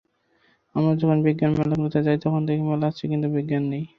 [0.75, 3.83] আমরা যখন বিজ্ঞান মেলাগুলোতে যাই তখন দেখি মেলা আছে কিন্তু বিজ্ঞান নেই।